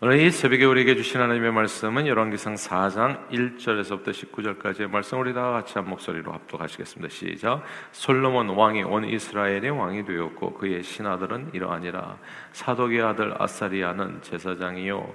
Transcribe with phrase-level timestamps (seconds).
[0.00, 5.74] 오늘 이 새벽에 우리에게 주신 하나님의 말씀은 열왕기상 4장 1절에서부터 19절까지의 말씀 우리 다 같이
[5.74, 7.12] 한 목소리로 합독하시겠습니다.
[7.12, 7.64] 시작.
[7.90, 12.16] 솔로몬 왕이 온 이스라엘의 왕이 되었고 그의 신하들은 이러하니라.
[12.52, 15.14] 사독의 아들 아사리아는 제사장이요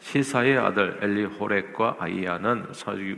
[0.00, 2.68] 시사의 아들 엘리호렉과 아이야는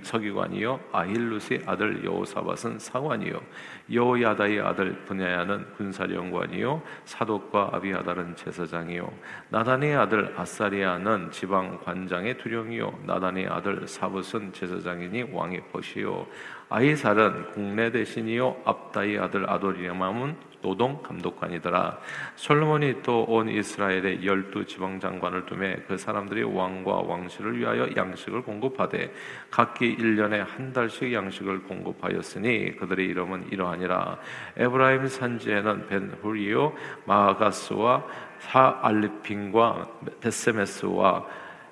[0.03, 3.41] 서기관이요 아힐루스의 아들 여호사밧은 사관이요
[3.91, 9.13] 여호야다의 아들 분야야는 군사령관이요 사독과 아비하달은 제사장이요
[9.51, 16.27] 나단의 아들 아사리아는 지방 관장의 두령이요 나단의 아들 사붓은 제사장이니 왕의 벗이요
[16.73, 21.99] 아이살은 국내 대신이요 압다의 아들 아도리아맘은 노동 감독관이더라.
[22.37, 29.13] 솔로몬이 또 온 이스라엘의 열두 지방 장관을 두매 그 사람들이 왕과 왕실을 위하여 양식을 공급하되
[29.51, 34.19] 각기 1년에 한 달씩 양식을 공급하였으니 그들의 이름은 이러하니라.
[34.57, 36.73] 에브라임 산지에는 벤훌이요
[37.05, 38.07] 마가스와
[38.39, 39.89] 사알빔과
[40.23, 41.27] 벧세메스와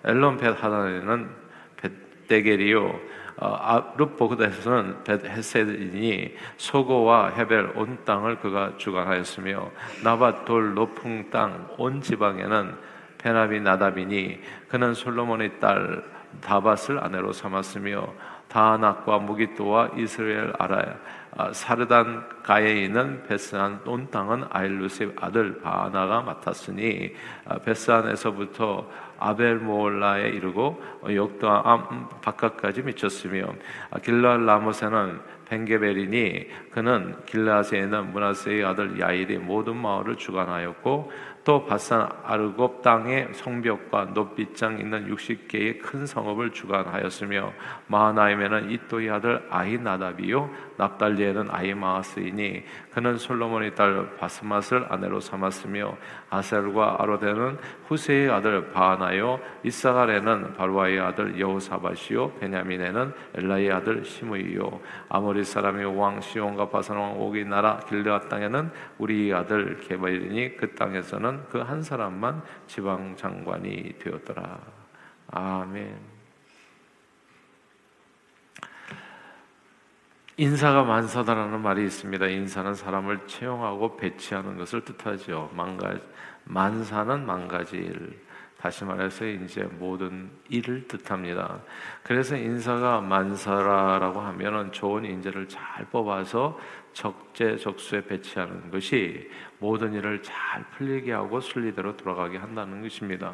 [0.04, 1.30] 엘론벧하난에는
[1.76, 9.70] 벤데겔이요 아룹봇에는 벤헤셋이니 소고와 헤벨 온 땅을 그가 주관하였으며
[10.04, 12.76] 나밧 돌 높은 땅 온 지방에는
[13.16, 16.04] 벤아비나답이니 그는 솔로몬의 딸
[16.42, 18.12] 다밧을 아내로 삼았으며
[18.50, 20.96] 다낙과 무기토와 이스라엘 아라
[21.36, 27.14] 아, 사르단 가에 있는 베스안 온 땅은 아일루스의 아들 바나가 맡았으니
[27.46, 33.54] 아, 베스안에서부터 아벨 모올라에 이르고 역도암 바깥까지 미쳤으며
[33.90, 35.20] 아, 길랄 라모세는
[35.50, 41.12] 벤게벨이니 그는 길라스에 있는 문하세의 아들 야일이 모든 마을을 주관하였고
[41.42, 47.52] 또 바산 아르곱 땅의 성벽과 높이장 있는 60개의 큰 성읍을 주관하였으며
[47.86, 55.96] 마하나임에는 이또의 아들 아히나답이요 납달리에는 아히마하스이니 그는 솔로몬의 딸 바스맛을 아내로 삼았으며
[56.28, 57.58] 아셀과 아로데는
[57.90, 66.68] 후세의 아들 바하나요 이사갈에는 바루아의 아들 여호사밧이요 베냐민에는 엘라의 아들 시므이요 아모리 사람의 왕 시온과
[66.68, 72.42] 바산 왕 오기 나라 길르앗 땅에는 우리 아들 게바일이니 그 땅에서는 나는 그 한 사람만
[72.66, 74.58] 지방 장관이 되었더라.
[75.28, 75.96] 아멘.
[80.36, 82.26] 인사가 만사다라는 말이 있습니다.
[82.26, 85.50] 인사는 사람을 채용하고 배치하는 것을 뜻하죠.
[85.54, 85.94] 망가
[86.50, 88.18] 만사는 망가지 일.
[88.60, 91.60] 다시 말해서 이제 모든 일을 뜻합니다.
[92.02, 96.58] 그래서 인사가 만사라고 하면은 좋은 인재를 잘 뽑아서
[96.92, 99.30] 적재적소에 배치하는 것이
[99.60, 103.32] 모든 일을 잘 풀리게 하고 순리대로 돌아가게 한다는 것입니다.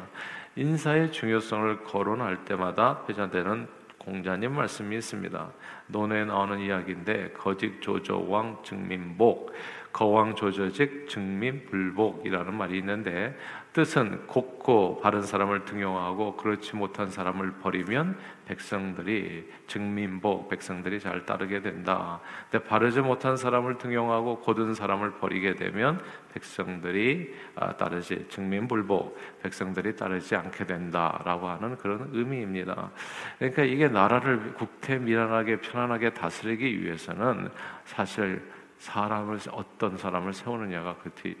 [0.55, 3.67] 인사의 중요성을 거론할 때마다 회자되는
[3.97, 5.49] 공자님 말씀이 있습니다.
[5.87, 9.51] 논에 나오는 이야기인데 거직 조조 왕 증민복
[9.97, 13.35] 거왕 조조직 증민 불복이라는 말이 있는데
[13.73, 18.15] 뜻은 곱고 바른 사람을 등용하고 그렇지 못한 사람을 버리면
[18.45, 22.19] 백성들이 증민복 백성들이 잘 따르게 된다.
[22.49, 25.99] 근데 바르지 못한 사람을 등용하고 고든 사람을 버리게 되면
[26.31, 32.91] 백성들이 아, 따르지 증민불복 백성들이 따르지 않게 된다라고 하는 그런 의미입니다.
[33.39, 37.49] 그러니까 이게 나라를 국태밀안하게 편안하게 다스리기 위해서는
[37.85, 40.97] 사실 사람을 어떤 사람을 세우느냐가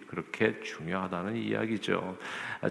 [0.07, 2.17] 그렇게 중요하다는 이야기죠.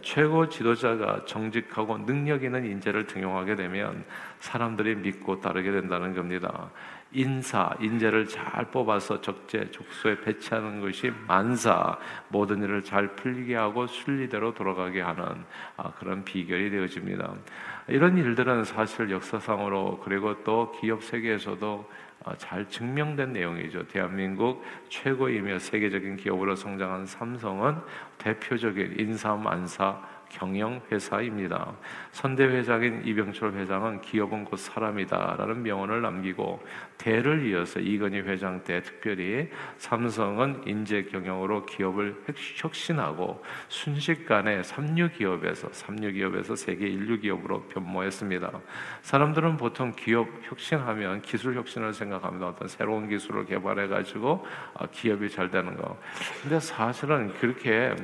[0.02, 4.04] 최고 지도자가 정직하고 능력 있는 인재를 등용하게 되면
[4.40, 6.70] 사람들이 믿고 따르게 된다는 겁니다.
[7.12, 15.00] 인사, 인재를 잘 뽑아서 적재적소에 배치하는 것이 만사, 모든 일을 잘 풀리게 하고 순리대로 돌아가게
[15.00, 15.24] 하는
[15.76, 17.32] 아, 그런 비결이 되어집니다.
[17.88, 21.86] 이런 일들은 사실 역사상으로 그리고 또 기업 세계에서도 어,
[22.38, 23.86] 잘 증명된 내용이죠.
[23.86, 27.76] 대한민국 최고이며 세계적인 기업으로 성장한 삼성은
[28.18, 31.72] 대표적인 인사만사 경영 회사입니다.
[32.12, 36.62] 선대 회장인 이병철 회장은 기업은 곧 사람이다 라는 명언을 남기고
[36.98, 39.48] 대를 이어서 이건희 회장 때 특별히
[39.78, 42.22] 삼성은 인재 경영으로 기업을
[42.56, 48.50] 혁신하고 순식간에 삼류 기업에서 삼류 기업에서 세계 인류 기업으로 변모했습니다.
[49.02, 52.48] 사람들은 보통 기업 혁신하면 기술 혁신을 생각합니다.
[52.48, 55.98] 어떤 새로운 기술을 개발해 가지고 아, 기업이 잘 되는 거.
[56.42, 57.94] 근데 사실은 그렇게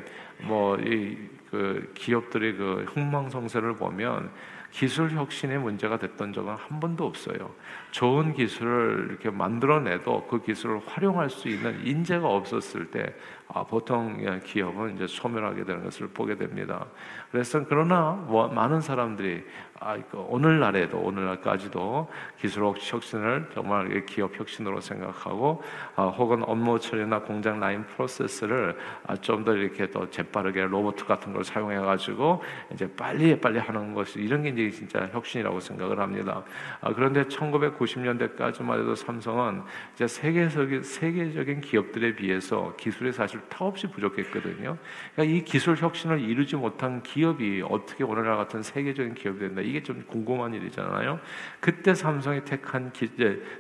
[0.43, 4.31] 뭐이 그 기업들의 그 흥망성쇠를 보면
[4.73, 7.51] 기술 혁신의 문제가 됐던 적은 한 번도 없어요.
[7.91, 13.15] 좋은 기술을 이렇게 만들어내도 그 기술을 활용할 수 있는 인재가 없었을 때
[13.55, 16.87] 아, 보통 기업은 이제 소멸하게 되는 것을 보게 됩니다.
[17.31, 19.45] 그래서 그러나 뭐 많은 사람들이
[19.79, 22.09] 아, 오늘날에도 오늘날까지도
[22.41, 25.63] 기술 혁신을 정말 기업 혁신으로 생각하고
[25.97, 31.33] 아, 혹은 업무 처리나 공장 라인 프로세스를 아, 좀 더 이렇게 더 재빠르게 로봇 같은
[31.33, 32.43] 걸 방식으로 사용해 가지고
[32.73, 36.43] 이제 빨리 빨리 하는 것이 이런 게 이제 진짜 혁신이라고 생각을 합니다.
[36.81, 39.63] 아, 그런데 1990년대까지만 해도 삼성은
[39.95, 44.77] 이제 세계적인 세계적인 기업들에 비해서 기술이 사실 타없이 부족했거든요.
[45.15, 50.05] 그러니까 이 기술 혁신을 이루지 못한 기업이 어떻게 오늘날 같은 세계적인 기업이 된다 이게 좀
[50.07, 51.21] 궁금한 일이잖아요.
[51.61, 53.11] 그때 삼성이 택한 기,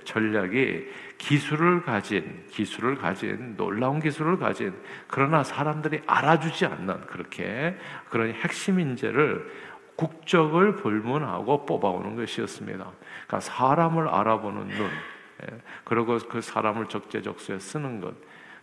[0.04, 0.88] 전략이
[1.18, 4.74] 기술을 가진 기술을 가진 놀라운 기술을 가진
[5.06, 7.76] 그러나 사람들이 알아주지 않는 그렇게
[8.08, 9.48] 그런 핵심 인재를
[10.02, 12.90] 국적을 불문하고 뽑아오는 것이었습니다.
[13.26, 14.86] 그러니까 사람을 알아보는 눈,
[15.42, 18.12] 예, 그리고 그 사람을 적재적소에 쓰는 것.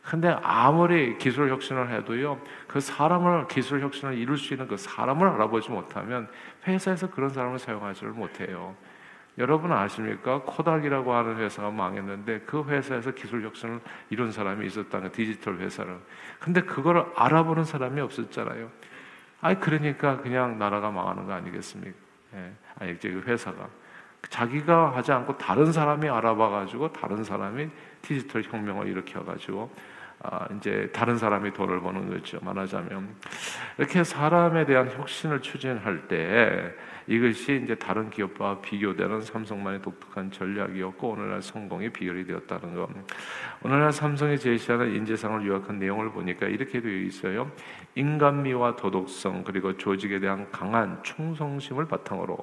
[0.03, 5.71] 근데 아무리 기술 혁신을 해도요, 그 사람을 기술 혁신을 이룰 수 있는 그 사람을 알아보지
[5.71, 6.27] 못하면
[6.67, 8.75] 회사에서 그런 사람을 사용하지를 못해요.
[9.37, 10.41] 여러분 아십니까?
[10.41, 15.97] 코닥이라고 하는 회사가 망했는데 그 회사에서 기술 혁신을 이룬 사람이 있었다는 디지털 회사를.
[16.39, 18.69] 근데 그거를 알아보는 사람이 없었잖아요.
[19.41, 21.97] 아니 그러니까 그냥 나라가 망하는 거 아니겠습니까?
[22.35, 22.51] 예.
[22.77, 23.69] 아니 이제 그 회사가
[24.29, 27.69] 자기가 하지 않고 다른 사람이 알아봐 가지고 다른 사람이
[28.01, 29.71] 디지털 혁명을 일으켜 가지고
[30.21, 32.39] 아, 이제 다른 사람이 돈을 버는 거죠.
[32.41, 33.15] 말하자면
[33.77, 36.73] 이렇게 사람에 대한 혁신을 추진할 때
[37.09, 42.87] 이것이 이제 다른 기업과 비교되는 삼성만의 독특한 전략이었고 오늘날 성공의 비결이 되었다는 것.
[43.63, 47.51] 오늘날 삼성이 제시하는 인재상을 요약한 내용을 보니까 이렇게 되어 있어요.
[47.95, 52.37] 인간미와 도덕성 그리고 조직에 대한 강한 충성심을 바탕으로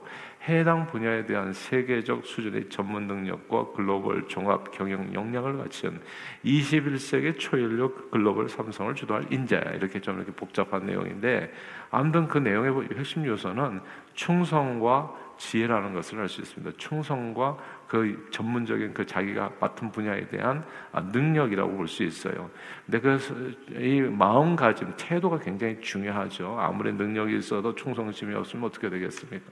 [0.49, 6.01] 해당 분야에 대한 세계적 수준의 전문 능력과 글로벌 종합 경영 역량을 갖춘
[6.45, 11.53] 21세기 초연력 글로벌 삼성을 주도할 인재 이렇게 좀 이렇게 복잡한 내용인데
[11.91, 13.81] 아무튼 그 내용의 핵심 요소는
[14.15, 16.77] 충성과 지혜라는 것을 알 수 있습니다.
[16.79, 17.57] 충성과
[17.89, 22.51] 그 전문적인 그 자기가 맡은 분야에 대한 아, 능력이라고 볼 수 있어요.
[22.85, 26.57] 근데 그이 마음가짐, 태도가 굉장히 중요하죠.
[26.59, 29.45] 아무리 능력이 있어도 충성심이 없으면 어떻게 되겠습니까?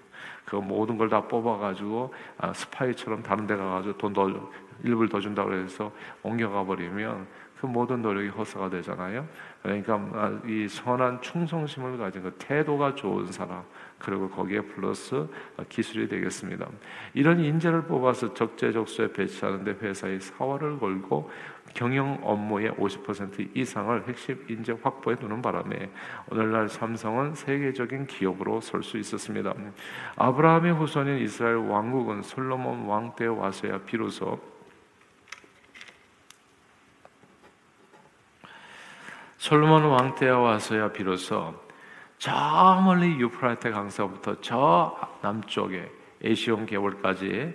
[0.45, 4.51] 그 모든 걸 다 뽑아가지고 아, 스파이처럼 다른 데 가가지고 돈 더
[4.83, 5.93] 일부를 더 준다고 해서
[6.23, 7.27] 옮겨가 버리면
[7.61, 9.27] 그 모든 노력이 허사가 되잖아요.
[9.63, 13.63] 그러니까 아, 이 선한 충성심을 가진 그 태도가 좋은 사람
[14.05, 15.27] 그리고 거기에 플러스
[15.69, 16.69] 기술이 되겠습니다.
[17.15, 21.31] 이런 인재를 뽑아서 적재적소에 배치하는데 회사의 사활을 걸고
[21.73, 25.91] 경영 업무의 50% 이상을 핵심 인재 확보해 두는 바람에
[26.31, 29.55] 오늘날 삼성은 세계적인 기업으로 설 수 있었습니다.
[30.17, 34.39] 아브라함의 후손인 이스라엘 왕국은 솔로몬 왕 때 와서야 비로소
[39.39, 41.55] 솔로몬 왕 때에 와서야 비로소
[42.25, 45.91] 저 멀리 유프라테 강서부터 저 남쪽에
[46.23, 47.55] 에시온 계월까지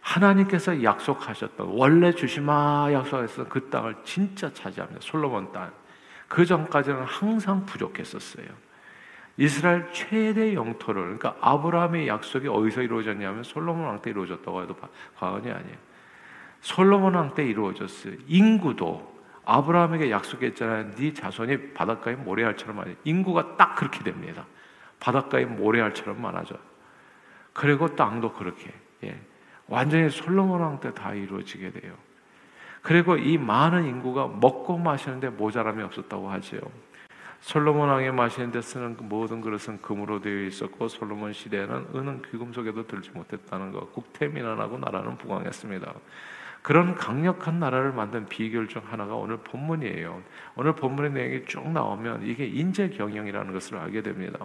[0.00, 5.00] 하나님께서 약속하셨던 원래 주시마 약속했던 그 땅을 진짜 차지합니다.
[5.02, 5.70] 솔로몬 땅.
[6.26, 8.46] 그 전까지는 항상 부족했었어요.
[9.36, 14.74] 이스라엘 최대 영토를 그러니까 아브라함의 약속이 어디서 이루어졌냐면 솔로몬 왕 때 이루어졌다고 해도
[15.18, 15.76] 과언이 아니에요.
[16.62, 18.14] 솔로몬 왕 때 이루어졌어요.
[18.26, 19.17] 인구도
[19.48, 20.90] 아브라함에게 약속했잖아요.
[20.96, 22.90] 네 자손이 바닷가의 모래알처럼 많아.
[23.04, 24.44] 인구가 딱 그렇게 됩니다.
[25.00, 26.56] 바닷가의 모래알처럼 많아져.
[27.54, 28.72] 그리고 땅도 그렇게.
[29.04, 29.18] 예.
[29.66, 31.94] 완전히 솔로몬 왕 때 다 이루어지게 돼요.
[32.82, 36.60] 그리고 이 많은 인구가 먹고 마시는데 모자람이 없었다고 하지요.
[37.40, 43.10] 솔로몬 왕이 마시는데 쓰는 그 모든 그릇은 금으로 되어 있었고 솔로몬 시대에는 은은 귀금속에도 들지
[43.10, 43.92] 못했다는 것.
[43.94, 45.94] 국태민안하고 나라는 부강했습니다.
[46.62, 50.22] 그런 강력한 나라를 만든 비결 중 하나가 오늘 본문이에요.
[50.56, 54.38] 오늘 본문의 내용이 쭉 나오면 이게 인재 경영이라는 것을 알게 됩니다.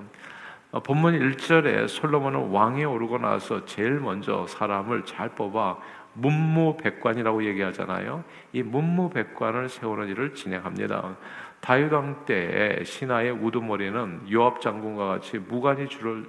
[0.71, 5.77] 어, 본문 1절에 솔로몬은 왕에 오르고 나서 제일 먼저 사람을 잘 뽑아
[6.13, 8.23] 문무백관이라고 얘기하잖아요.
[8.53, 11.17] 이 문무백관을 세우는 일을 진행합니다.
[11.59, 16.25] 다윗 왕때 신하의 우두머리는 요압 장군과 같이 무관이 주를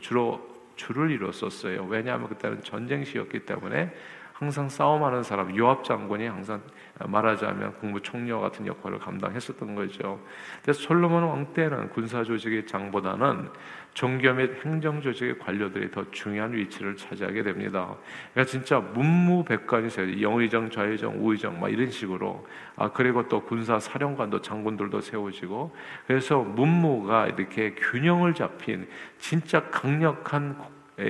[0.00, 0.40] 주로
[0.76, 1.84] 줄을 이뤘었어요.
[1.84, 3.92] 왜냐하면 그때는 전쟁 시였기 때문에
[4.42, 6.60] 항상 싸움하는 사람 요압 장군이 항상
[6.98, 10.18] 말하자면 국무총리와 같은 역할을 감당했었던 거죠.
[10.56, 13.48] 근데 솔로몬 왕 때는 군사 조직의 장보다는
[13.94, 17.94] 종교 및 행정 조직의 관료들이 더 중요한 위치를 차지하게 됩니다.
[18.32, 20.20] 그러니까 진짜 문무백관이 세요.
[20.20, 22.44] 영의정, 좌의정, 우의정 막 이런 식으로
[22.74, 25.72] 아 그리고 또 군사 사령관도 장군들도 세워지고
[26.08, 30.56] 그래서 문무가 이렇게 균형을 잡힌 진짜 강력한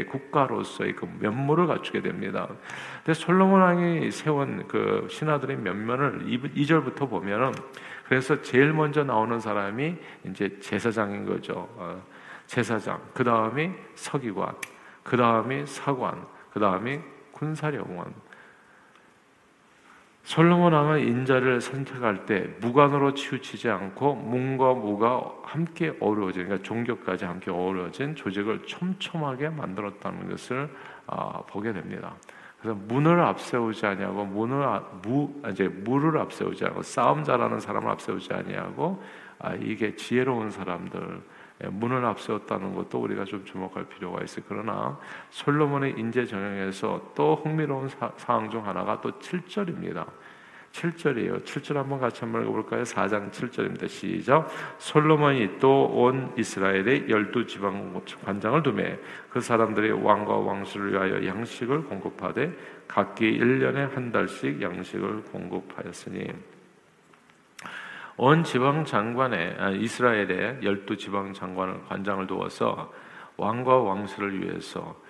[0.08, 2.48] 국가로서의 그 면모를 갖추게 됩니다.
[3.04, 7.52] 근데 솔로몬 왕이 세운 그 신하들의 면면을 2절부터 보면은
[8.06, 9.96] 그래서 제일 먼저 나오는 사람이
[10.26, 11.68] 이제 제사장인 거죠.
[11.76, 12.02] 어,
[12.46, 13.00] 제사장.
[13.14, 14.54] 그 다음이 서기관.
[15.02, 16.26] 그 다음이 사관.
[16.52, 17.00] 그 다음이
[17.32, 18.12] 군사령관.
[20.24, 27.50] 솔로몬 왕은 인자를 선택할 때 무관으로 치우치지 않고 문과 무가 함께 어우러진 그러니까 종교까지 함께
[27.50, 30.70] 어우러진 조직을 촘촘하게 만들었다는 것을
[31.06, 32.14] 어, 보게 됩니다.
[32.60, 34.64] 그래서 문을 앞세우지 아니하고 문을
[35.02, 39.02] 무 이제 무를 앞세우지 않고 싸움 잘하는 사람을 앞세우지 아니하고
[39.40, 44.44] 아, 이게 지혜로운 사람들 예, 문을 앞세웠다는 것도 우리가 좀 주목할 필요가 있어요.
[44.48, 44.98] 그러나
[45.30, 50.06] 솔로몬의 인재 정형에서 또 흥미로운 사, 사항 중 하나가 또 7절입니다.
[50.72, 51.44] 7절이에요.
[51.44, 52.82] 7절 한번 같이 한번 읽어볼까요?
[52.82, 53.88] 4장 7절입니다.
[53.88, 54.48] 시작.
[54.78, 58.98] 솔로몬이 또 온 이스라엘의 열두 지방 관장을 두매
[59.30, 62.52] 그 사람들이 왕과 왕수를 위하여 양식을 공급하되
[62.88, 66.28] 각기 1년에 한 달씩 양식을 공급하였으니
[68.16, 72.92] 온 지방 장관에 아, 이스라엘의 열두 지방 장관을 관장을 두어서
[73.36, 75.00] 왕과 왕수를 위해서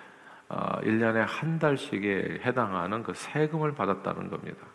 [0.48, 4.66] 1년에 아, 한 달씩에 해당하는 그 세금을 받았다는 겁니다.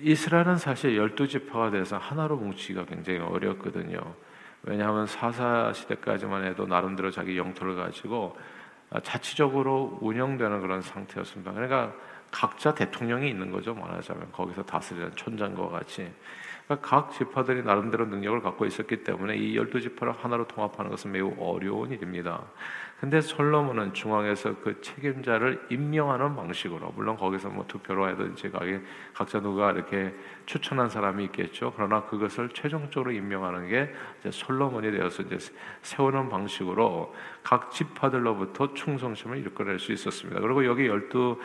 [0.00, 4.00] 이스라엘은 사실 열두 지파가 돼서 하나로 뭉치기가 굉장히 어렵거든요.
[4.62, 8.36] 왜냐하면 사사 시대까지만 해도 나름대로 자기 영토를 가지고
[8.90, 11.52] 아, 자치적으로 운영되는 그런 상태였습니다.
[11.52, 11.92] 그러니까
[12.30, 13.74] 각자 대통령이 있는 거죠.
[13.74, 16.10] 말하자면 거기서 다스리는 촌장과 같이
[16.66, 21.34] 그러니까 각 지파들이 나름대로 능력을 갖고 있었기 때문에 이 열두 지파를 하나로 통합하는 것은 매우
[21.38, 22.44] 어려운 일입니다.
[23.00, 28.50] 근데 솔로몬은 중앙에서 그 책임자를 임명하는 방식으로 물론 거기서 뭐 투표로 해든지
[29.14, 30.12] 각자 누가 이렇게
[30.46, 31.72] 추천한 사람이 있겠죠.
[31.76, 35.38] 그러나 그것을 최종적으로 임명하는 게 이제 솔로몬이 되어서 이제
[35.82, 37.14] 세우는 방식으로
[37.44, 40.40] 각 지파들로부터 충성심을 이끌어낼 수 있었습니다.
[40.40, 41.40] 그리고 여기 열두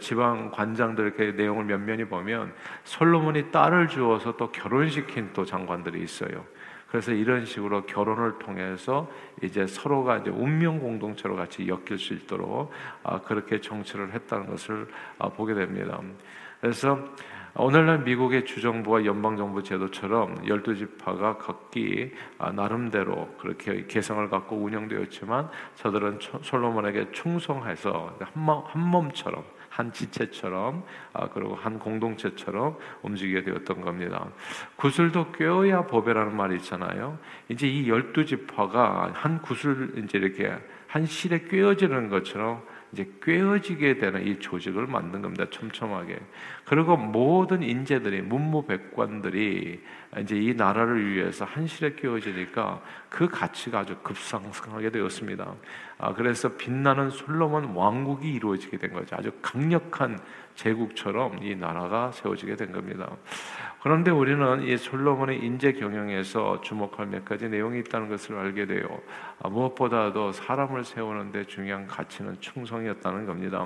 [0.00, 2.54] 지방 관장들 이렇게 내용을 면면히 보면
[2.84, 6.46] 솔로몬이 딸을 주어서 또 결혼시킨 또 장관들이 있어요.
[6.90, 9.10] 그래서 이런 식으로 결혼을 통해서
[9.42, 12.70] 이제 서로가 이제 운명 공동체로 같이 엮일 수 있도록
[13.02, 16.00] 아, 그렇게 정치를 했다는 것을 아, 보게 됩니다.
[16.60, 16.98] 그래서
[17.54, 26.20] 오늘날 미국의 주정부와 연방정부 제도처럼 열두 지파가 각기 아, 나름대로 그렇게 개성을 갖고 운영되었지만 저들은
[26.40, 29.44] 솔로몬에게 충성해서 한 몸처럼
[29.78, 30.82] 한 지체처럼
[31.12, 34.26] 아, 그리고 한 공동체처럼 움직이게 되었던 겁니다.
[34.74, 37.16] 구슬도 꿰어야 법이라는 말이 있잖아요.
[37.48, 40.52] 이제 이 열두 지파가 한 구슬 이제 이렇게
[40.88, 45.44] 한 실에 꿰어지는 것처럼 이제 꿰어지게 되는 이 조직을 만든 겁니다.
[45.50, 46.18] 촘촘하게.
[46.64, 49.80] 그리고 모든 인재들이 문무백관들이
[50.20, 52.80] 이제 이 나라를 위해서 한실에 꿰어지니까
[53.10, 55.54] 그 가치가 아주 급상승하게 되었습니다.
[55.98, 59.16] 아, 그래서 빛나는 솔로몬 왕국이 이루어지게 된 거죠.
[59.16, 60.18] 아주 강력한
[60.58, 63.08] 제국처럼 이 나라가 세워지게 된 겁니다.
[63.80, 69.00] 그런데 우리는 이 솔로몬의 인재 경영에서 주목할 몇 가지 내용이 있다는 것을 알게 돼요.
[69.40, 73.64] 아, 무엇보다도 사람을 세우는데 중요한 가치는 충성이었다는 겁니다.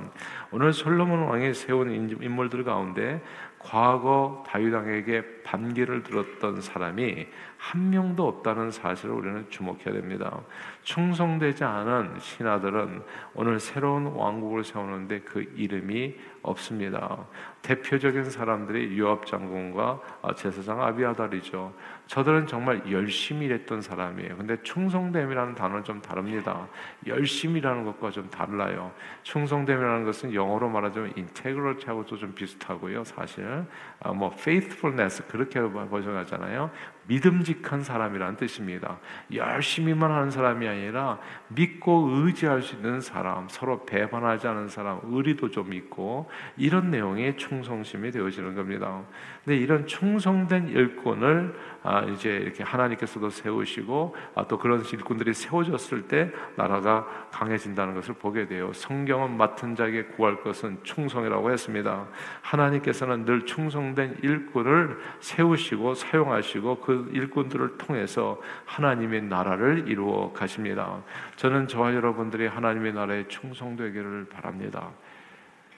[0.51, 3.23] 오늘 솔로몬 왕이 세운 인물들 가운데
[3.65, 7.27] 과거 다윗 왕에게 반기를 들었던 사람이
[7.57, 10.41] 한 명도 없다는 사실을 우리는 주목해야 됩니다.
[10.83, 13.03] 충성되지 않은 신하들은
[13.35, 17.25] 오늘 새로운 왕국을 세우는데 그 이름이 없습니다.
[17.63, 20.01] 대표적인 사람들이 요압 장군과
[20.37, 21.73] 제사장 아비아달이죠.
[22.13, 24.37] 저들은 정말 열심히 일했던 사람이에요.
[24.37, 26.69] 근데 충성됨이라는 단어는 좀 다릅니다.
[27.07, 28.93] 열심이라는 것과 좀 달라요.
[29.23, 33.05] 충성됨이라는 것은 영어로 말하자면 인테그럴티하고도 좀 비슷하고요.
[33.05, 33.65] 사실
[34.05, 36.71] 아, 뭐 faithfulness 그렇게 번역하잖아요.
[37.07, 38.99] 믿음직한 사람이라는 뜻입니다.
[39.33, 41.19] 열심히만 하는 사람이 아니라
[41.49, 48.11] 믿고 의지할 수 있는 사람, 서로 배반하지 않은 사람, 의리도 좀 있고 이런 내용이 충성심이
[48.13, 49.03] 되어지는 겁니다.
[49.45, 56.31] 근데 이런 충성된 일꾼을 아, 이제 이렇게 하나님께서도 세우시고 아, 또 그런 일꾼들이 세워졌을 때
[56.57, 58.73] 나라가 강해진다는 것을 보게 돼요.
[58.73, 62.07] 성경은 맡은 자에게 구할 것은 충성이라고 했습니다.
[62.43, 71.03] 하나님께서는 늘 충성 된 일꾼을 세우시고 사용하시고 그 일꾼들을 통해서 하나님의 나라를 이루어 가십니다.
[71.37, 74.91] 저는 저와 여러분들이 하나님의 나라에 충성되기를 바랍니다.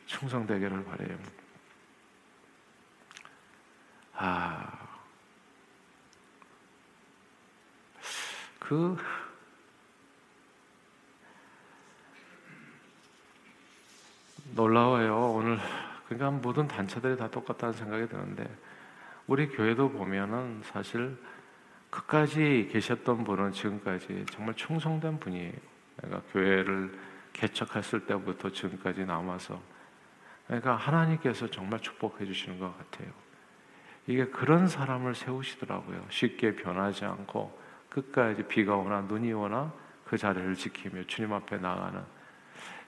[0.06, 1.16] 충성되기를 바래요.
[4.16, 4.84] 아,
[8.60, 8.96] 그
[14.54, 15.23] 놀라워요.
[16.06, 18.48] 그러니까 모든 단체들이 다 똑같다는 생각이 드는데
[19.26, 21.16] 우리 교회도 보면은 사실
[21.90, 25.52] 끝까지 계셨던 분은 지금까지 정말 충성된 분이에요.
[25.96, 26.98] 그러니까 교회를
[27.32, 29.60] 개척했을 때부터 지금까지 남아서
[30.46, 33.10] 그러니까 하나님께서 정말 축복해 주시는 것 같아요.
[34.06, 36.04] 이게 그런 사람을 세우시더라고요.
[36.10, 37.58] 쉽게 변하지 않고
[37.88, 39.72] 끝까지 비가 오나 눈이 오나
[40.04, 42.02] 그 자리를 지키며 주님 앞에 나가는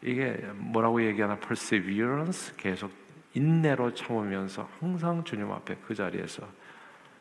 [0.02, 3.05] 이게 뭐라고 얘기하나 perseverance 계속
[3.36, 6.48] 인내로 참으면서 항상 주님 앞에 그 자리에서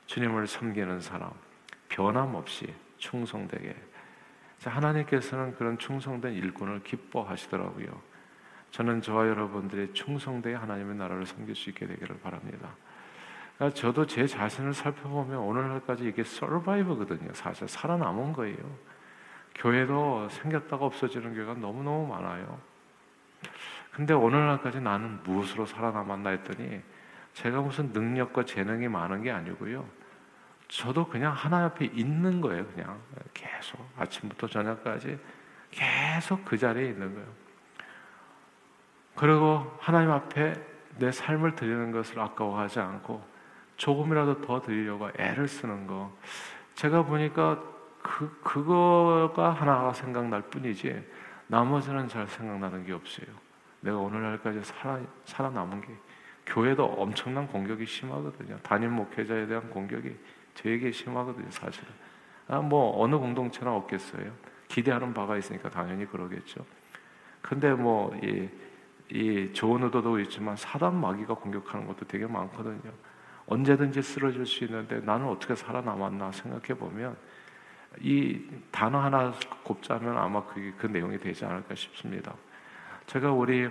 [0.05, 1.29] 주님을 섬기는 사람
[1.89, 3.75] 변함없이 충성되게
[4.63, 7.87] 하나님께서는 그런 충성된 일꾼을 기뻐하시더라고요.
[8.71, 12.69] 저는 저와 여러분들이 충성되게 하나님의 나라를 섬길 수 있게 되기를 바랍니다.
[13.57, 17.33] 그러니까 저도 제 자신을 살펴보면 오늘날까지 이게 서바이브거든요.
[17.33, 18.77] 사실 살아남은 거예요.
[19.55, 22.59] 교회도 생겼다가 없어지는 교회가 너무너무 많아요.
[23.95, 26.81] 근데 오늘날까지 나는 무엇으로 살아남았나 했더니
[27.31, 29.87] 제가 무슨 능력과 재능이 많은 게 아니고요.
[30.67, 32.65] 저도 그냥 하나 옆에 있는 거예요.
[32.67, 32.99] 그냥
[33.33, 35.17] 계속 아침부터 저녁까지
[35.71, 37.27] 계속 그 자리에 있는 거예요.
[39.15, 40.55] 그리고 하나님 앞에
[40.97, 43.25] 내 삶을 드리는 것을 아까워하지 않고
[43.77, 46.13] 조금이라도 더 드리려고 애를 쓰는 거.
[46.73, 47.63] 제가 보니까
[48.01, 51.01] 그 그거가 하나가 생각날 뿐이지
[51.47, 53.44] 나머지는 잘 생각나는 게 없어요.
[53.85, 55.87] 내가 오늘날까지 살아 살아남은 게
[56.45, 58.59] 교회도 엄청난 공격이 심하거든요.
[58.61, 60.15] 담임 목회자에 대한 공격이
[60.53, 61.89] 되게 심하거든요, 사실은.
[62.47, 64.31] 아, 뭐 어느 공동체나 없겠어요.
[64.67, 66.65] 기대하는 바가 있으니까 당연히 그러겠죠.
[67.41, 68.49] 근데 뭐 이
[69.09, 72.91] 이 좋은 의도도 있지만 사단 마귀가 공격하는 것도 되게 많거든요.
[73.47, 77.15] 언제든지 쓰러질 수 있는데 나는 어떻게 살아남았나 생각해 보면
[77.99, 79.31] 이 단어 하나
[79.63, 82.33] 곱자면 아마 그게 그 내용이 되지 않을까 싶습니다.
[83.07, 83.69] 제가 우리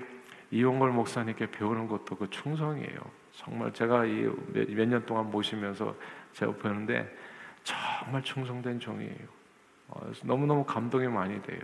[0.50, 2.98] 이용걸 목사님께 배우는 것도 그 충성이에요.
[3.32, 5.94] 정말 제가 이몇년 동안 모시면서
[6.32, 7.12] 제가 보는데
[7.64, 9.44] 정말 충성된 종이에요.
[9.88, 11.60] 어, 너무너무 감동이 많이 돼요.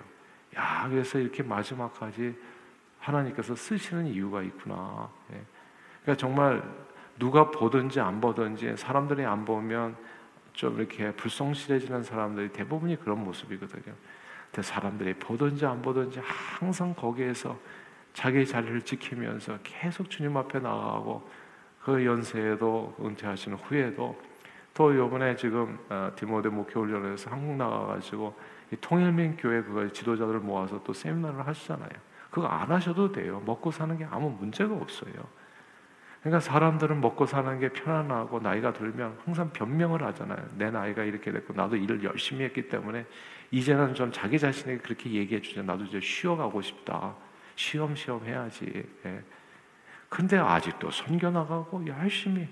[0.56, 2.36] 야, 그래서 이렇게 마지막까지
[2.98, 5.08] 하나님께서 쓰시는 이유가 있구나.
[5.32, 5.40] 예.
[6.02, 6.62] 그러니까 정말
[7.18, 9.96] 누가 보든지 안 보든지 사람들이 안 보면
[10.52, 13.94] 좀 이렇게 불성실해지는 사람들이 대부분이 그런 모습이거든요.
[14.58, 17.56] 사람들이 보든지 안 보든지 항상 거기에서
[18.12, 21.28] 자기 자리를 지키면서 계속 주님 앞에 나가고
[21.84, 24.20] 그 연세에도 은퇴하시는 후에도
[24.74, 28.34] 또 이번에 지금 어, 디모데 목회 훈련에서 한국 나가가지고
[28.80, 31.90] 통일민 교회 그거 지도자들을 모아서 또 세미나를 하시잖아요.
[32.30, 33.42] 그거 안 하셔도 돼요.
[33.44, 35.12] 먹고 사는 게 아무 문제가 없어요.
[36.20, 40.38] 그러니까 사람들은 먹고 사는 게 편안하고 나이가 들면 항상 변명을 하잖아요.
[40.56, 43.06] 내 나이가 이렇게 됐고 나도 일을 열심히 했기 때문에
[43.50, 45.62] 이제는 좀 자기 자신에게 그렇게 얘기해 주죠.
[45.62, 47.14] 나도 이제 쉬어가고 싶다.
[47.56, 48.84] 쉬엄쉬엄 해야지.
[49.04, 49.22] 예.
[50.08, 52.48] 근데 아직도 선교 나가고 열심히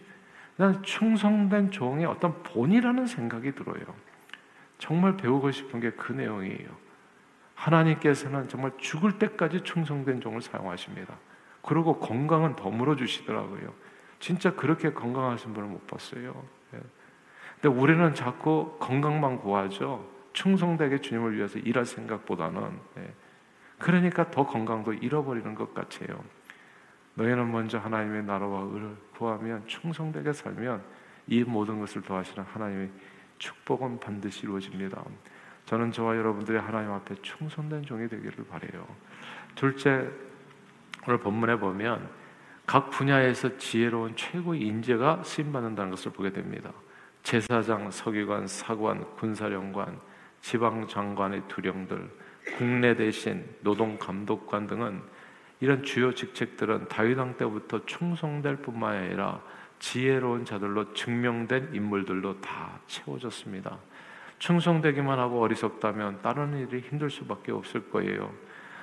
[0.56, 3.82] 난 충성된 종의 어떤 본이라는 생각이 들어요.
[4.78, 6.68] 정말 배우고 싶은 게 그 내용이에요.
[7.54, 11.16] 하나님께서는 정말 죽을 때까지 충성된 종을 사용하십니다.
[11.62, 13.72] 그리고 건강은 더물어 주시더라고요.
[14.20, 16.44] 진짜 그렇게 건강하신 분을 못 봤어요.
[16.74, 16.80] 예.
[17.60, 20.17] 근데 우리는 자꾸 건강만 구하죠.
[20.32, 23.12] 충성되게 주님을 위해서 일할 생각보다는 예.
[23.78, 26.22] 그러니까 더 건강도 잃어버리는 것 같아요.
[27.14, 30.82] 너희는 먼저 하나님의 나라와 의를 구하면 충성되게 살면
[31.26, 32.90] 이 모든 것을 더하시는 하나님의
[33.38, 35.02] 축복은 반드시 이루어집니다.
[35.66, 38.86] 저는 저와 여러분들이 하나님 앞에 충성된 종이 되기를 바래요.
[39.54, 40.08] 둘째
[41.06, 42.08] 오늘 본문에 보면
[42.66, 46.70] 각 분야에서 지혜로운 최고의 인재가 쓰임 받는다는 것을 보게 됩니다.
[47.22, 49.98] 제사장, 서기관, 사관, 군사령관,
[50.40, 52.08] 지방 장관의 두령들,
[52.56, 55.00] 국내 대신, 노동 감독관 등은
[55.60, 59.42] 이런 주요 직책들은 다윗 왕 때부터 충성될 뿐만 아니라
[59.78, 63.78] 지혜로운 자들로 증명된 인물들로 다 채워졌습니다.
[64.38, 68.32] 충성되기만 하고 어리석다면 다른 일이 힘들 수밖에 없을 거예요.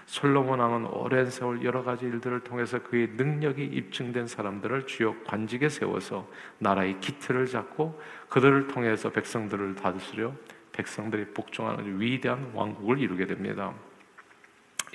[0.05, 6.29] 솔로몬 왕은 오랜 세월 여러 가지 일들을 통해서 그의 능력이 입증된 사람들을 주요 관직에 세워서
[6.59, 10.31] 나라의 기틀을 잡고 그들을 통해서 백성들을 다스려
[10.75, 13.73] 백성들이 복종하는 위대한 왕국을 이루게 됩니다.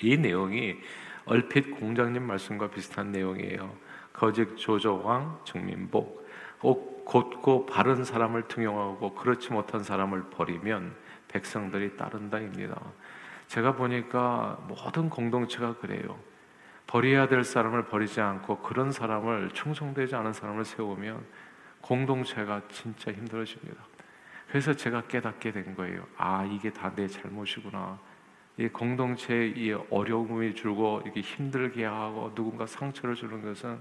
[0.02, 0.76] 이 내용이
[1.24, 3.74] 얼핏 공장님 말씀과 비슷한 내용이에요.
[4.12, 6.20] 거짓 조조왕 정민복
[7.10, 10.94] 곧고 바른 사람을 등용하고 그렇지 못한 사람을 버리면
[11.28, 12.80] 백성들이 따른다입니다.
[13.48, 16.18] 제가 보니까 모든 공동체가 그래요.
[16.86, 21.24] 버려야 될 사람을 버리지 않고 그런 사람을 충성되지 않은 사람을 세우면
[21.80, 23.89] 공동체가 진짜 힘들어집니다.
[24.50, 26.06] 그래서 제가 깨닫게 된 거예요.
[26.16, 27.98] 아, 이게 다 내 잘못이구나.
[28.56, 33.80] 이 공동체에 이 어려움이 줄고 이렇게 힘들게 하고 누군가 상처를 주는 것은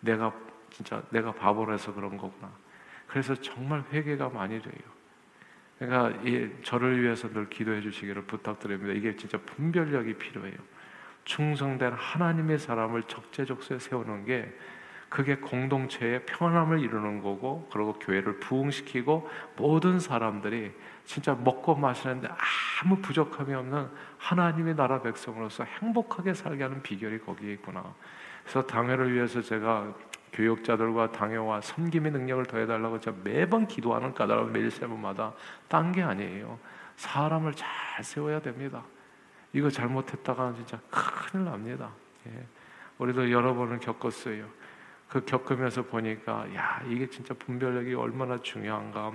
[0.00, 0.32] 내가
[0.70, 2.50] 진짜 내가 바보라서 그런 거구나.
[3.08, 4.74] 그래서 정말 회개가 많이 돼요.
[5.78, 8.92] 그러니까 이 저를 위해서 늘 기도해 주시기를 부탁드립니다.
[8.94, 10.56] 이게 진짜 분별력이 필요해요.
[11.24, 14.56] 충성된 하나님의 사람을 적재적소에 세우는 게
[15.14, 20.72] 그게 공동체의 평안함을 이루는 거고 그리고 교회를 부흥시키고 모든 사람들이
[21.04, 22.26] 진짜 먹고 마시는데
[22.82, 23.86] 아무 부족함이 없는
[24.18, 27.94] 하나님의 나라 백성으로서 행복하게 살게 하는 비결이 거기에 있구나.
[28.42, 29.94] 그래서 당회를 위해서 제가
[30.32, 35.32] 교육자들과 당회와 섬김의 능력을 더해달라고 제가 매번 기도하는 까닭은 매일 세 번마다
[35.68, 36.58] 딴 게 아니에요.
[36.96, 38.82] 사람을 잘 세워야 됩니다.
[39.52, 41.90] 이거 잘못했다가 진짜 큰일 납니다.
[42.26, 42.46] 예.
[42.98, 44.63] 우리도 여러 번을 겪었어요.
[45.14, 49.12] 그 겪으면서 보니까 야 이게 진짜 분별력이 얼마나 중요한가.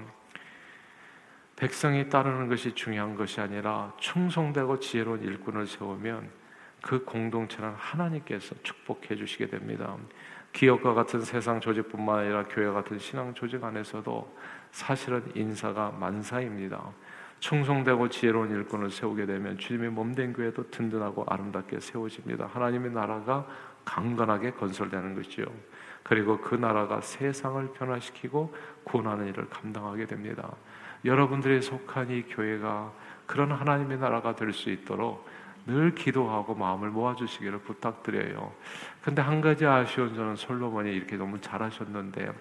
[1.58, 6.30] 백성이 따르는 것이 중요한 것이 아니라 충성되고 지혜로운 일꾼을 세우면
[6.82, 9.98] 그 공동체는 하나님께서 축복해 주시게 됩니다.
[10.54, 14.38] 기업과 같은 세상 조직뿐만 아니라 교회 같은 신앙 조직 안에서도
[14.72, 16.82] 사실은 인사가 만사입니다.
[17.42, 22.46] 충성되고 지혜로운 일꾼을 세우게 되면 주님의 몸된 교회도 든든하고 아름답게 세워집니다.
[22.46, 23.46] 하나님의 나라가
[23.84, 25.44] 강건하게 건설되는 것이죠.
[26.04, 30.52] 그리고 그 나라가 세상을 변화시키고 구원하는 일을 감당하게 됩니다.
[31.06, 32.92] 여러분들이 속한 이 교회가
[33.26, 35.28] 그런 하나님의 나라가 될 수 있도록
[35.68, 38.52] 늘 기도하고 마음을 모아주시기를 부탁드려요.
[39.04, 42.32] 근데 한 가지 아쉬운 저는 솔로몬이 이렇게 너무 잘하셨는데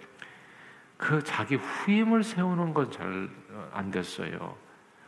[0.97, 3.29] 그 자기 후임을 세우는 건 잘
[3.73, 4.57] 안 됐어요.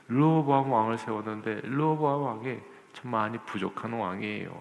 [0.08, 2.58] 르호보암 왕을 세웠는데 르호보암 왕이
[2.92, 4.60] 참 많이 부족한 왕이에요.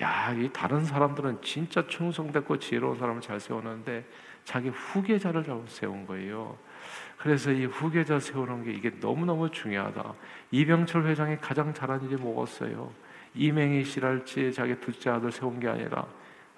[0.00, 4.04] 야, 이 다른 사람들은 진짜 충성됐고 지혜로운 사람을 잘 세웠는데
[4.44, 6.56] 자기 후계자를 잘못 세운 거예요.
[7.18, 10.14] 그래서 이 후계자 세우는 게 이게 너무너무 중요하다.
[10.50, 12.90] 이병철 회장이 가장 잘한 일이 뭐겠어요?
[13.34, 16.06] 이맹희 씨랄지 자기 둘째 아들 세운 게 아니라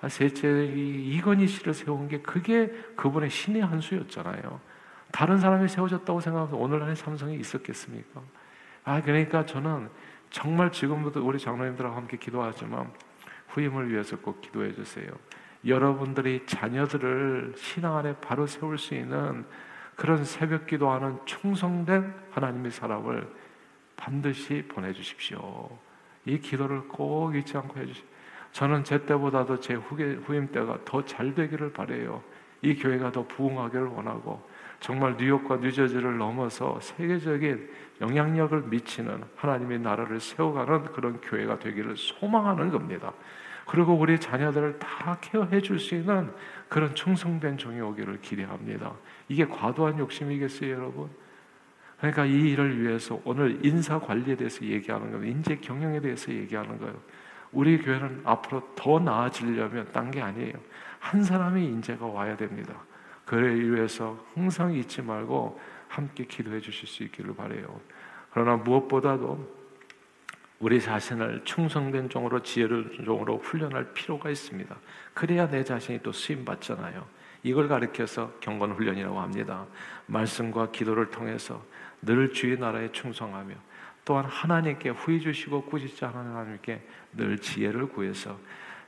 [0.09, 4.61] 셋째 이건희 씨를 세운 게 그게 그분의 신의 한 수였잖아요.
[5.13, 8.21] 다른 사람이 세워졌다고 생각하면 오늘날의 삼성이 있었겠습니까?
[8.85, 9.89] 아 그러니까 저는
[10.31, 12.91] 정말 지금부터 우리 장로님들하고 함께 기도하지만
[13.55, 15.07] 후임을 위해서 꼭 기도해 주세요.
[15.65, 19.47] 여러분들이 자녀들을 신앙 안에 바로 세울 수 있는
[19.97, 23.33] 그런 새벽 기도하는 충성된 하나님의 사람을
[23.97, 25.79] 반드시 보내주십시오.
[26.27, 28.09] 이 기도를 꼭 잊지 않고 해주십시오.
[28.53, 32.23] 저는 제 때보다도 제 후임 때가 더 잘 되기를 바래요.
[32.63, 34.49] 이 교회가 더 부흥하기를 원하고
[34.85, 37.71] 정말 뉴욕과 뉴저지를 넘어서 세계적인
[38.03, 43.11] 영향력을 미치는 하나님의 나라를 세워가는 그런 교회가 되기를 소망하는 겁니다.
[43.67, 46.31] 그리고 우리 자녀들을 다 케어해 줄 수 있는
[46.69, 48.93] 그런 충성된 종이 오기를 기대합니다.
[49.29, 51.09] 이게 과도한 욕심이겠어요, 여러분?
[51.97, 55.25] 그러니까 이 일을 위해서 오늘 인사 관리에 대해서 얘기하는 거예요.
[55.25, 56.95] 인재 경영에 대해서 얘기하는 거예요.
[57.53, 60.53] 우리 교회는 앞으로 더 나아지려면 딴 게 아니에요.
[60.99, 62.75] 한 사람의 인재가 와야 됩니다.
[63.25, 67.81] 그래 위해서 항상 잊지 말고 함께 기도해 주실 수 있기를 바래요.
[68.31, 69.65] 그러나 무엇보다도
[70.61, 74.75] 우리 자신을 충성된 종으로 지혜로운 종으로 훈련할 필요가 있습니다.
[75.13, 77.07] 그래야 내 자신이 또 쓰임 받잖아요.
[77.43, 79.67] 이걸 가리켜서 경건 훈련이라고 합니다.
[80.07, 81.63] 말씀과 기도를 통해서
[82.03, 83.55] 늘 주의 나라에 충성하며
[84.05, 85.67] 또한 하나님께 후회 주시고
[86.05, 86.83] 않은 하나님께
[87.13, 88.39] 늘 지혜를 구해서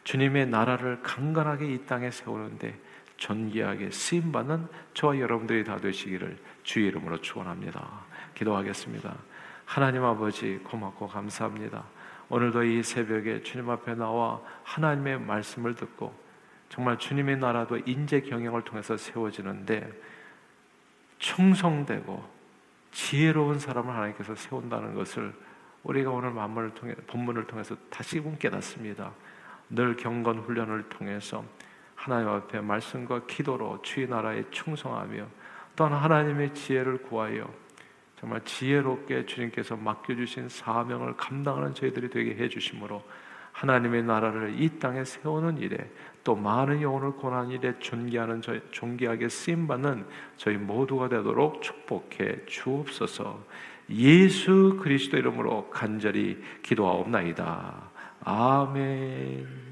[0.05, 2.79] 주님의 나라를 강건하게 이 땅에 세우는데
[3.17, 8.05] 존귀하게 쓰임 받는 저와 여러분들이 다 되시기를 주의 이름으로 축원합니다.
[8.35, 9.15] 기도하겠습니다.
[9.65, 11.85] 하나님 아버지 고맙고 감사합니다.
[12.29, 16.15] 오늘도 이 새벽에 주님 앞에 나와 하나님의 말씀을 듣고
[16.69, 19.93] 정말 주님의 나라도 인재 경영을 통해서 세워지는데
[21.19, 22.37] 충성되고
[22.93, 25.33] 지혜로운 사람을 하나님께서 세운다는 것을
[25.85, 26.33] 우리가 오늘
[27.07, 29.13] 본문을 통해서 다시금 깨닫습니다.
[29.71, 31.45] 늘 경건 훈련을 통해서
[31.97, 35.27] 하나님 앞에 말씀과 기도로 주의 나라에 충성하며
[35.75, 37.53] 또한 하나님의 지혜를 구하여
[38.21, 43.03] 정말 지혜롭게 주님께서 맡겨주신 사명을 감당하는 저희들이 되게 해주심으로
[43.53, 45.91] 하나님의 나라를 이 땅에 세우는 일에
[46.23, 50.07] 또 많은 영혼을 권하는 일에 존귀하는 저희, 존귀하게 쓰임 받는
[50.37, 53.45] 저희 모두가 되도록 축복해 주옵소서.
[53.91, 57.91] 예수 그리스도 이름으로 간절히 기도하옵나이다.
[58.25, 59.66] 아멘.